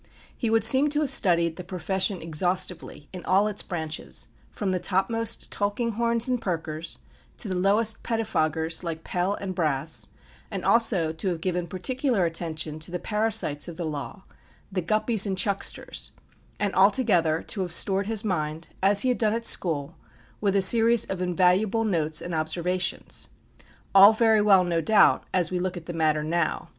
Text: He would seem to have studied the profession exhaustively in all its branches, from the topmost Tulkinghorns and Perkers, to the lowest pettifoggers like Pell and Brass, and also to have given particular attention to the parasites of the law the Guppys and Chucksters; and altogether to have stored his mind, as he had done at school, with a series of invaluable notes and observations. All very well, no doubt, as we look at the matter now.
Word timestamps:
He 0.35 0.49
would 0.49 0.63
seem 0.63 0.89
to 0.89 1.01
have 1.01 1.11
studied 1.11 1.57
the 1.57 1.63
profession 1.63 2.23
exhaustively 2.23 3.07
in 3.13 3.23
all 3.23 3.47
its 3.47 3.61
branches, 3.61 4.29
from 4.49 4.71
the 4.71 4.79
topmost 4.79 5.51
Tulkinghorns 5.51 6.27
and 6.27 6.41
Perkers, 6.41 6.97
to 7.37 7.47
the 7.47 7.53
lowest 7.53 8.01
pettifoggers 8.01 8.83
like 8.83 9.03
Pell 9.03 9.35
and 9.35 9.53
Brass, 9.53 10.07
and 10.49 10.65
also 10.65 11.13
to 11.13 11.27
have 11.27 11.39
given 11.39 11.67
particular 11.67 12.25
attention 12.25 12.79
to 12.79 12.89
the 12.89 12.97
parasites 12.97 13.67
of 13.67 13.77
the 13.77 13.85
law 13.85 14.23
the 14.71 14.81
Guppys 14.81 15.27
and 15.27 15.37
Chucksters; 15.37 16.13
and 16.59 16.73
altogether 16.73 17.43
to 17.43 17.61
have 17.61 17.71
stored 17.71 18.07
his 18.07 18.23
mind, 18.25 18.69
as 18.81 19.01
he 19.01 19.09
had 19.09 19.19
done 19.19 19.35
at 19.35 19.45
school, 19.45 19.95
with 20.41 20.55
a 20.55 20.63
series 20.63 21.05
of 21.05 21.21
invaluable 21.21 21.83
notes 21.83 22.23
and 22.23 22.33
observations. 22.33 23.29
All 23.93 24.13
very 24.13 24.41
well, 24.41 24.63
no 24.63 24.81
doubt, 24.81 25.25
as 25.31 25.51
we 25.51 25.59
look 25.59 25.77
at 25.77 25.85
the 25.85 25.93
matter 25.93 26.23
now. 26.23 26.69